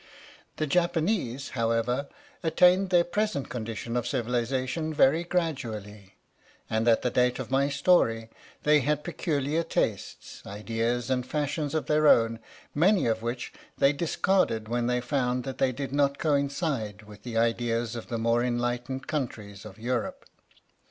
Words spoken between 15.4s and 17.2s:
that they did not coincide I B THE STORY OF THE MIKADO